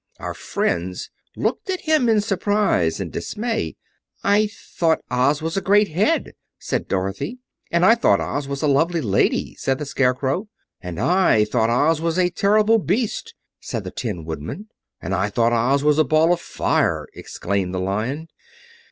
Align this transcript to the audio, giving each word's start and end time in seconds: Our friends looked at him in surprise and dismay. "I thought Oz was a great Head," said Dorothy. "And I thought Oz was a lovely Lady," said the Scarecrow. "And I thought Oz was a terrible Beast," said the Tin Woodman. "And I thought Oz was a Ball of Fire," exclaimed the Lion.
Our 0.19 0.33
friends 0.33 1.11
looked 1.35 1.69
at 1.69 1.81
him 1.81 2.09
in 2.09 2.21
surprise 2.21 2.99
and 2.99 3.11
dismay. 3.13 3.75
"I 4.23 4.47
thought 4.51 5.03
Oz 5.11 5.43
was 5.43 5.55
a 5.57 5.61
great 5.61 5.89
Head," 5.89 6.33
said 6.57 6.87
Dorothy. 6.87 7.37
"And 7.69 7.85
I 7.85 7.93
thought 7.93 8.19
Oz 8.19 8.47
was 8.47 8.63
a 8.63 8.67
lovely 8.67 8.99
Lady," 9.01 9.53
said 9.59 9.77
the 9.77 9.85
Scarecrow. 9.85 10.47
"And 10.81 10.99
I 10.99 11.45
thought 11.45 11.69
Oz 11.69 12.01
was 12.01 12.17
a 12.17 12.31
terrible 12.31 12.79
Beast," 12.79 13.35
said 13.59 13.83
the 13.83 13.91
Tin 13.91 14.25
Woodman. 14.25 14.69
"And 14.99 15.13
I 15.13 15.29
thought 15.29 15.53
Oz 15.53 15.83
was 15.83 15.99
a 15.99 16.03
Ball 16.03 16.33
of 16.33 16.41
Fire," 16.41 17.05
exclaimed 17.13 17.71
the 17.71 17.79
Lion. 17.79 18.27